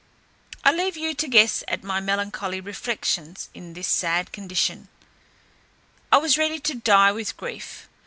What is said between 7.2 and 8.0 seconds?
grief.